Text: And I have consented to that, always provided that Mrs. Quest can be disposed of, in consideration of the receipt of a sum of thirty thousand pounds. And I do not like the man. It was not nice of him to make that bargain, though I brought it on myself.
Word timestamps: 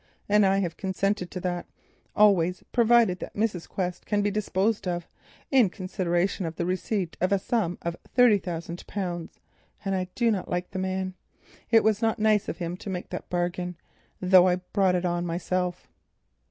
And 0.27 0.47
I 0.47 0.57
have 0.61 0.77
consented 0.77 1.29
to 1.29 1.39
that, 1.41 1.67
always 2.15 2.63
provided 2.71 3.19
that 3.19 3.35
Mrs. 3.35 3.69
Quest 3.69 4.03
can 4.07 4.23
be 4.23 4.31
disposed 4.31 4.87
of, 4.87 5.07
in 5.51 5.69
consideration 5.69 6.47
of 6.47 6.55
the 6.55 6.65
receipt 6.65 7.15
of 7.21 7.31
a 7.31 7.37
sum 7.37 7.77
of 7.83 7.95
thirty 8.15 8.39
thousand 8.39 8.83
pounds. 8.87 9.39
And 9.85 9.93
I 9.93 10.07
do 10.15 10.31
not 10.31 10.49
like 10.49 10.71
the 10.71 10.79
man. 10.79 11.13
It 11.69 11.83
was 11.83 12.01
not 12.01 12.17
nice 12.17 12.49
of 12.49 12.57
him 12.57 12.77
to 12.77 12.89
make 12.89 13.09
that 13.11 13.29
bargain, 13.29 13.75
though 14.19 14.47
I 14.47 14.55
brought 14.55 14.95
it 14.95 15.05
on 15.05 15.23
myself. 15.23 15.87